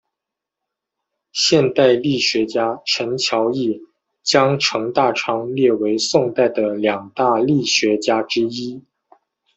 [1.31, 3.83] 现代郦学家陈桥驿
[4.23, 8.83] 将程大昌列为宋代的两大郦学家之一。